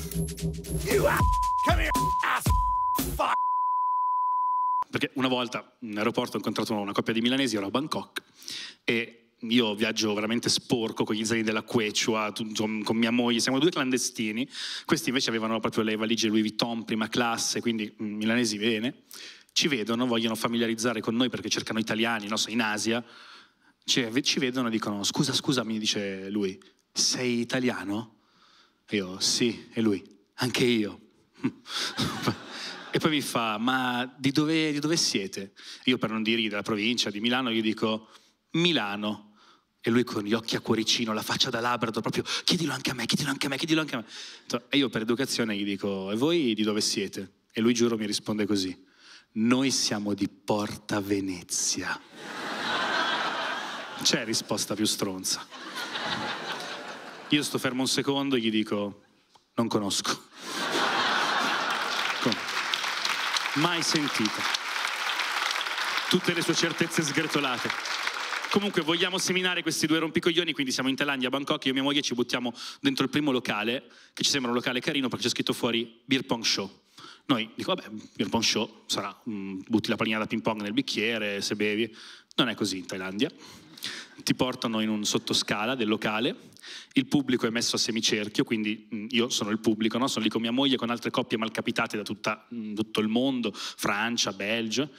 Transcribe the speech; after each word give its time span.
You! 0.00 1.04
Come 1.64 1.82
here, 1.82 1.90
ass! 2.24 2.44
Fuck! 3.14 3.34
Perché 4.90 5.10
una 5.14 5.28
volta 5.28 5.76
in 5.80 5.98
aeroporto 5.98 6.34
ho 6.34 6.38
incontrato 6.38 6.74
una 6.74 6.92
coppia 6.92 7.12
di 7.12 7.20
milanesi, 7.20 7.56
ero 7.56 7.66
a 7.66 7.70
Bangkok 7.70 8.22
e 8.84 9.20
io 9.40 9.74
viaggio 9.74 10.14
veramente 10.14 10.48
sporco 10.48 11.04
con 11.04 11.14
gli 11.14 11.24
zaini 11.24 11.42
della 11.42 11.62
Quechua, 11.62 12.32
con 12.56 12.96
mia 12.96 13.10
moglie, 13.10 13.40
siamo 13.40 13.58
due 13.58 13.70
clandestini. 13.70 14.48
Questi 14.86 15.08
invece 15.10 15.28
avevano 15.28 15.60
proprio 15.60 15.84
le 15.84 15.96
valigie 15.96 16.28
Louis 16.28 16.42
Vuitton, 16.42 16.84
prima 16.84 17.08
classe, 17.08 17.60
quindi 17.60 17.92
mm, 18.02 18.14
milanesi 18.14 18.56
bene. 18.56 19.02
Ci 19.52 19.68
vedono, 19.68 20.06
vogliono 20.06 20.34
familiarizzare 20.34 21.00
con 21.00 21.14
noi 21.14 21.28
perché 21.28 21.50
cercano 21.50 21.78
italiani, 21.78 22.26
no? 22.26 22.36
In 22.48 22.62
Asia. 22.62 23.04
Ci, 23.84 24.22
ci 24.22 24.38
vedono 24.38 24.68
e 24.68 24.70
dicono, 24.70 25.02
scusa, 25.02 25.34
scusa, 25.34 25.62
mi 25.62 25.78
dice 25.78 26.30
lui, 26.30 26.58
sei 26.92 27.40
italiano? 27.40 28.19
Io, 28.90 29.20
sì, 29.20 29.68
e 29.72 29.80
lui, 29.80 30.04
anche 30.34 30.64
io. 30.64 31.00
e 32.90 32.98
poi 32.98 33.10
mi 33.10 33.20
fa, 33.20 33.56
ma 33.56 34.12
di 34.18 34.32
dove, 34.32 34.72
di 34.72 34.80
dove 34.80 34.96
siete? 34.96 35.52
Io 35.84 35.96
per 35.96 36.10
non 36.10 36.22
dirgli 36.22 36.48
della 36.48 36.62
provincia, 36.62 37.10
di 37.10 37.20
Milano, 37.20 37.50
gli 37.50 37.62
dico, 37.62 38.08
Milano. 38.52 39.28
E 39.80 39.90
lui 39.90 40.04
con 40.04 40.24
gli 40.24 40.34
occhi 40.34 40.56
a 40.56 40.60
cuoricino, 40.60 41.12
la 41.12 41.22
faccia 41.22 41.48
da 41.48 41.60
labrador, 41.60 42.02
proprio, 42.02 42.22
chiedilo 42.44 42.72
anche 42.72 42.90
a 42.90 42.94
me, 42.94 43.06
chiedilo 43.06 43.30
anche 43.30 43.46
a 43.46 43.48
me, 43.48 43.56
chiedilo 43.56 43.80
anche 43.80 43.94
a 43.94 43.98
me. 43.98 44.04
E 44.68 44.76
io 44.76 44.88
per 44.90 45.02
educazione 45.02 45.56
gli 45.56 45.64
dico, 45.64 46.10
e 46.10 46.16
voi 46.16 46.52
di 46.52 46.62
dove 46.62 46.80
siete? 46.80 47.44
E 47.52 47.60
lui 47.60 47.72
giuro 47.72 47.96
mi 47.96 48.04
risponde 48.04 48.44
così, 48.44 48.76
noi 49.32 49.70
siamo 49.70 50.12
di 50.14 50.28
Porta 50.28 51.00
Venezia. 51.00 51.98
C'è 54.02 54.24
risposta 54.24 54.74
più 54.74 54.84
stronza. 54.84 55.46
Io 57.32 57.44
sto 57.44 57.58
fermo 57.58 57.82
un 57.82 57.86
secondo 57.86 58.34
e 58.34 58.40
gli 58.40 58.50
dico, 58.50 59.02
non 59.54 59.68
conosco. 59.68 60.20
Com- 62.22 62.36
Mai 63.62 63.82
sentita. 63.82 64.42
Tutte 66.08 66.34
le 66.34 66.42
sue 66.42 66.54
certezze 66.54 67.02
sgretolate. 67.02 67.70
Comunque 68.50 68.82
vogliamo 68.82 69.16
seminare 69.18 69.62
questi 69.62 69.86
due 69.86 70.00
rompicoglioni, 70.00 70.52
quindi 70.52 70.72
siamo 70.72 70.88
in 70.88 70.96
Thailandia, 70.96 71.28
a 71.28 71.30
Bangkok, 71.30 71.66
io 71.66 71.70
e 71.70 71.74
mia 71.74 71.84
moglie 71.84 72.02
ci 72.02 72.14
buttiamo 72.14 72.52
dentro 72.80 73.04
il 73.04 73.10
primo 73.10 73.30
locale, 73.30 73.84
che 74.12 74.24
ci 74.24 74.30
sembra 74.30 74.50
un 74.50 74.56
locale 74.56 74.80
carino 74.80 75.06
perché 75.06 75.26
c'è 75.26 75.30
scritto 75.30 75.52
fuori 75.52 76.00
Beer 76.04 76.24
Pong 76.24 76.42
Show. 76.42 76.68
Noi 77.26 77.48
dico, 77.54 77.72
vabbè, 77.72 77.90
Beer 78.16 78.28
Pong 78.28 78.42
Show 78.42 78.82
sarà, 78.86 79.16
mm, 79.30 79.60
butti 79.68 79.88
la 79.88 79.94
pallina 79.94 80.18
da 80.18 80.26
ping 80.26 80.42
pong 80.42 80.62
nel 80.62 80.72
bicchiere, 80.72 81.40
se 81.42 81.54
bevi. 81.54 81.96
Non 82.34 82.48
è 82.48 82.56
così 82.56 82.78
in 82.78 82.86
Thailandia. 82.86 83.30
Ti 84.22 84.34
portano 84.34 84.80
in 84.80 84.88
un 84.88 85.04
sottoscala 85.04 85.74
del 85.74 85.88
locale, 85.88 86.36
il 86.94 87.06
pubblico 87.06 87.46
è 87.46 87.50
messo 87.50 87.76
a 87.76 87.78
semicerchio, 87.78 88.44
quindi 88.44 88.88
mm, 88.94 89.06
io 89.10 89.28
sono 89.28 89.50
il 89.50 89.60
pubblico, 89.60 89.98
no? 89.98 90.06
sono 90.06 90.24
lì 90.24 90.30
con 90.30 90.40
mia 90.40 90.50
moglie, 90.50 90.76
con 90.76 90.90
altre 90.90 91.10
coppie 91.10 91.38
malcapitate 91.38 91.96
da 91.96 92.02
tutta- 92.02 92.46
mm, 92.54 92.74
tutto 92.74 93.00
il 93.00 93.08
mondo, 93.08 93.52
Francia, 93.52 94.32
Belgio. 94.32 94.90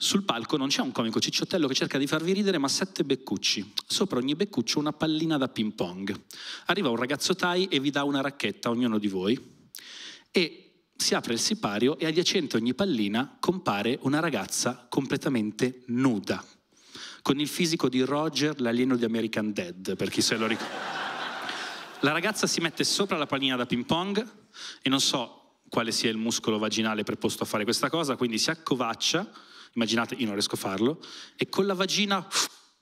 Sul 0.00 0.22
palco 0.22 0.56
non 0.56 0.68
c'è 0.68 0.80
un 0.80 0.92
comico 0.92 1.18
cicciottello 1.18 1.66
che 1.66 1.74
cerca 1.74 1.98
di 1.98 2.06
farvi 2.06 2.32
ridere, 2.32 2.58
ma 2.58 2.68
sette 2.68 3.02
beccucci. 3.04 3.72
Sopra 3.86 4.18
ogni 4.18 4.36
beccuccio 4.36 4.78
una 4.78 4.92
pallina 4.92 5.36
da 5.38 5.48
ping 5.48 5.72
pong. 5.72 6.14
Arriva 6.66 6.88
un 6.88 6.96
ragazzo 6.96 7.34
Thai 7.34 7.66
e 7.66 7.80
vi 7.80 7.90
dà 7.90 8.04
una 8.04 8.20
racchetta 8.20 8.68
a 8.68 8.70
ognuno 8.70 8.98
di 8.98 9.08
voi. 9.08 9.56
E 10.30 10.68
si 10.94 11.14
apre 11.14 11.32
il 11.32 11.40
sipario 11.40 11.98
e 11.98 12.06
adiacente 12.06 12.56
a 12.56 12.60
ogni 12.60 12.74
pallina 12.74 13.38
compare 13.40 13.98
una 14.02 14.20
ragazza 14.20 14.86
completamente 14.88 15.82
nuda, 15.86 16.44
con 17.22 17.38
il 17.40 17.48
fisico 17.48 17.88
di 17.88 18.02
Roger, 18.02 18.60
l'alieno 18.60 18.96
di 18.96 19.04
American 19.04 19.52
Dead, 19.52 19.96
per 19.96 20.10
chi 20.10 20.22
se 20.22 20.36
lo 20.36 20.46
ricorda. 20.46 20.96
La 22.00 22.12
ragazza 22.12 22.46
si 22.46 22.60
mette 22.60 22.84
sopra 22.84 23.16
la 23.16 23.26
pallina 23.26 23.56
da 23.56 23.66
ping 23.66 23.84
pong 23.84 24.26
e 24.82 24.88
non 24.88 25.00
so 25.00 25.60
quale 25.68 25.92
sia 25.92 26.10
il 26.10 26.16
muscolo 26.16 26.58
vaginale 26.58 27.02
preposto 27.02 27.42
a 27.42 27.46
fare 27.46 27.64
questa 27.64 27.90
cosa, 27.90 28.16
quindi 28.16 28.38
si 28.38 28.50
accovaccia, 28.50 29.28
immaginate, 29.72 30.14
io 30.14 30.24
non 30.24 30.34
riesco 30.34 30.54
a 30.54 30.58
farlo, 30.58 31.04
e 31.36 31.48
con 31.48 31.66
la 31.66 31.74
vagina 31.74 32.26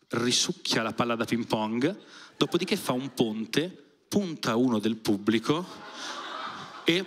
risucchia 0.09 0.83
la 0.83 0.93
palla 0.93 1.16
da 1.16 1.25
ping 1.25 1.47
pong, 1.47 1.99
dopodiché 2.37 2.77
fa 2.77 2.93
un 2.93 3.12
ponte, 3.15 4.05
punta 4.09 4.55
uno 4.56 4.78
del 4.78 4.97
pubblico 4.97 5.66
e, 6.84 7.05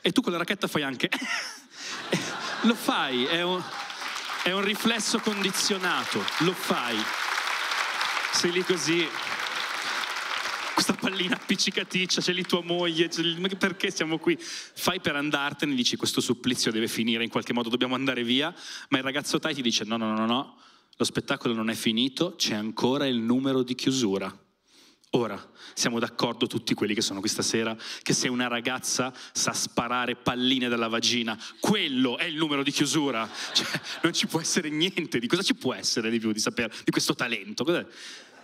e 0.00 0.12
tu 0.12 0.20
con 0.20 0.32
la 0.32 0.38
racchetta 0.38 0.66
fai 0.66 0.82
anche... 0.82 1.08
lo 2.62 2.74
fai, 2.74 3.24
è 3.24 3.42
un, 3.42 3.62
è 4.42 4.52
un 4.52 4.62
riflesso 4.64 5.18
condizionato, 5.18 6.24
lo 6.40 6.52
fai. 6.52 6.96
Sei 8.32 8.52
lì 8.52 8.62
così, 8.62 9.06
questa 10.72 10.94
pallina 10.94 11.36
appiccicaticcia, 11.36 12.22
c'è 12.22 12.32
lì 12.32 12.42
tua 12.42 12.62
moglie, 12.62 13.10
lì- 13.16 13.56
perché 13.56 13.90
siamo 13.90 14.18
qui? 14.18 14.38
Fai 14.38 15.00
per 15.00 15.16
andartene, 15.16 15.74
dici 15.74 15.96
questo 15.96 16.22
supplizio 16.22 16.72
deve 16.72 16.88
finire 16.88 17.22
in 17.22 17.28
qualche 17.28 17.52
modo, 17.52 17.68
dobbiamo 17.68 17.94
andare 17.94 18.24
via, 18.24 18.54
ma 18.88 18.98
il 18.98 19.04
ragazzo 19.04 19.38
Tai 19.38 19.54
ti 19.54 19.62
dice 19.62 19.84
no, 19.84 19.98
no, 19.98 20.14
no, 20.14 20.24
no, 20.24 20.58
lo 20.96 21.04
spettacolo 21.04 21.52
non 21.52 21.68
è 21.68 21.74
finito, 21.74 22.34
c'è 22.36 22.54
ancora 22.54 23.06
il 23.06 23.18
numero 23.18 23.62
di 23.62 23.74
chiusura. 23.74 24.34
Ora, 25.14 25.50
siamo 25.74 25.98
d'accordo 25.98 26.46
tutti 26.46 26.72
quelli 26.72 26.94
che 26.94 27.00
sono 27.00 27.18
qui 27.18 27.28
stasera 27.28 27.76
che 28.02 28.12
se 28.12 28.28
una 28.28 28.46
ragazza 28.46 29.12
sa 29.32 29.52
sparare 29.52 30.14
palline 30.14 30.68
dalla 30.68 30.86
vagina, 30.86 31.36
quello 31.58 32.16
è 32.16 32.24
il 32.24 32.36
numero 32.36 32.62
di 32.62 32.70
chiusura. 32.70 33.28
Cioè, 33.52 33.66
non 34.02 34.12
ci 34.12 34.28
può 34.28 34.40
essere 34.40 34.70
niente 34.70 35.18
di 35.18 35.26
cosa 35.26 35.42
ci 35.42 35.54
può 35.54 35.74
essere 35.74 36.10
di 36.10 36.20
più 36.20 36.30
di 36.30 36.38
sapere 36.38 36.72
di 36.84 36.92
questo 36.92 37.16
talento. 37.16 37.64
Cos'è? 37.64 37.84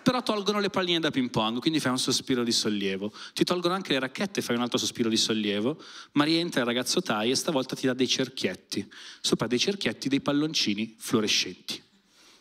Però 0.02 0.22
tolgono 0.22 0.58
le 0.58 0.68
palline 0.68 0.98
da 0.98 1.12
ping 1.12 1.30
pong, 1.30 1.60
quindi 1.60 1.78
fai 1.78 1.92
un 1.92 1.98
sospiro 1.98 2.42
di 2.42 2.52
sollievo. 2.52 3.12
Ti 3.32 3.44
tolgono 3.44 3.74
anche 3.74 3.92
le 3.92 4.00
racchette, 4.00 4.42
fai 4.42 4.56
un 4.56 4.62
altro 4.62 4.78
sospiro 4.78 5.08
di 5.08 5.16
sollievo, 5.16 5.80
ma 6.12 6.24
rientra 6.24 6.60
il 6.60 6.66
ragazzo 6.66 7.00
Tai 7.00 7.30
e 7.30 7.34
stavolta 7.36 7.76
ti 7.76 7.86
dà 7.86 7.94
dei 7.94 8.08
cerchietti. 8.08 8.88
Sopra 9.20 9.46
dei 9.46 9.58
cerchietti 9.60 10.08
dei 10.08 10.20
palloncini 10.20 10.96
fluorescenti. 10.98 11.80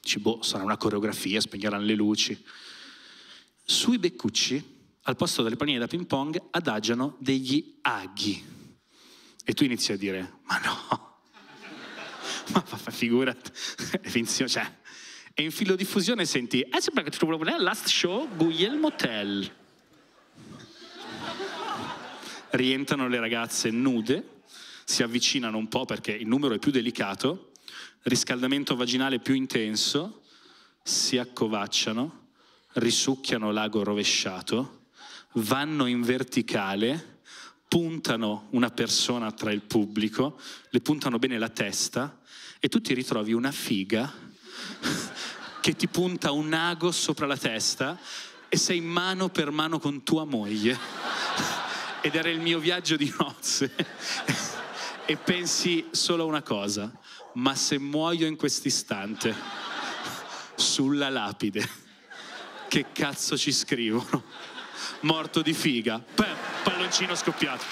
Dici, 0.02 0.18
boh, 0.18 0.42
sarà 0.42 0.64
una 0.64 0.78
coreografia, 0.78 1.40
spegneranno 1.40 1.86
le 1.86 1.96
luci. 1.96 2.44
Sui 3.68 3.98
beccucci, 3.98 4.64
al 5.02 5.16
posto 5.16 5.42
delle 5.42 5.56
palline 5.56 5.80
da 5.80 5.88
ping 5.88 6.06
pong, 6.06 6.40
adagiano 6.52 7.16
degli 7.20 7.80
aghi. 7.82 8.44
E 9.44 9.54
tu 9.54 9.64
inizi 9.64 9.92
a 9.92 9.98
dire, 9.98 10.40
ma 10.44 10.60
no, 10.60 11.20
ma 12.54 12.62
figurati, 12.62 13.52
è 14.02 14.08
finzione, 14.08 14.52
cioè. 14.52 14.72
E 15.34 15.42
in 15.42 15.50
filo 15.50 15.76
diffusione 15.76 16.26
senti, 16.26 16.62
eh, 16.62 16.80
sembra 16.80 17.04
che 17.04 17.10
tu 17.10 17.26
vuoi 17.26 17.40
last 17.58 17.88
show, 17.88 18.28
Guglielmo 18.36 18.94
Tell. 18.96 19.52
Rientrano 22.52 23.08
le 23.08 23.20
ragazze 23.20 23.72
nude, 23.72 24.42
si 24.86 25.02
avvicinano 25.02 25.58
un 25.58 25.68
po' 25.68 25.86
perché 25.86 26.12
il 26.12 26.28
numero 26.28 26.54
è 26.54 26.60
più 26.60 26.72
delicato, 26.72 27.52
riscaldamento 28.04 28.76
vaginale 28.76 29.20
più 29.20 29.34
intenso, 29.34 30.22
si 30.84 31.18
accovacciano, 31.18 32.25
risucchiano 32.76 33.52
l'ago 33.52 33.84
rovesciato, 33.84 34.88
vanno 35.34 35.86
in 35.86 36.02
verticale, 36.02 37.20
puntano 37.68 38.48
una 38.52 38.70
persona 38.70 39.32
tra 39.32 39.52
il 39.52 39.62
pubblico, 39.62 40.40
le 40.70 40.82
puntano 40.82 41.20
bene 41.20 41.38
la 41.38 41.50
testa 41.50 42.22
e 42.60 42.68
tu 42.68 42.82
ti 42.82 42.94
ritrovi 42.94 43.34
una 43.34 43.52
figa 43.52 44.12
che 45.62 45.76
ti 45.76 45.88
punta 45.88 46.32
un 46.32 46.54
ago 46.54 46.92
sopra 46.92 47.26
la 47.26 47.38
testa 47.38 48.00
e 48.48 48.58
sei 48.58 48.82
mano 48.82 49.30
per 49.30 49.52
mano 49.52 49.80
con 49.80 50.04
tua 50.04 50.26
moglie. 50.26 50.78
Ed 52.02 52.14
era 52.14 52.30
il 52.30 52.40
mio 52.40 52.60
viaggio 52.60 52.96
di 52.96 53.14
nozze. 53.18 53.74
E 55.08 55.18
pensi 55.18 55.86
solo 55.92 56.24
a 56.24 56.26
una 56.26 56.42
cosa, 56.42 56.92
ma 57.34 57.54
se 57.54 57.78
muoio 57.78 58.26
in 58.26 58.36
quest'istante, 58.36 59.36
sulla 60.56 61.10
lapide, 61.10 61.85
che 62.76 62.88
cazzo 62.92 63.38
ci 63.38 63.54
scrivono? 63.54 64.24
Morto 65.02 65.42
di 65.42 65.54
figa. 65.54 66.04
Beh, 66.14 66.36
palloncino 66.62 67.16
scoppiato. 67.16 67.64